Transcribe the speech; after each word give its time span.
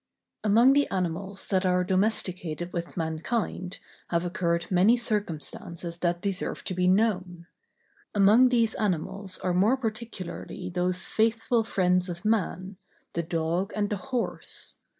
Among 0.43 0.73
the 0.73 0.87
animals 0.89 1.47
that 1.49 1.63
are 1.63 1.83
domesticated 1.83 2.73
with 2.73 2.97
mankind 2.97 3.77
have 4.07 4.25
occurred 4.25 4.65
many 4.71 4.97
circumstances 4.97 5.99
that 5.99 6.21
deserve 6.23 6.63
to 6.63 6.73
be 6.73 6.87
known. 6.87 7.45
Among 8.15 8.49
these 8.49 8.73
animals 8.73 9.37
are 9.37 9.53
more 9.53 9.77
particularly 9.77 10.71
those 10.71 11.05
faithful 11.05 11.63
friends 11.63 12.09
of 12.09 12.25
man, 12.25 12.77
the 13.13 13.21
dog, 13.21 13.73
and 13.75 13.91
the 13.91 13.97
horse. 14.09 14.73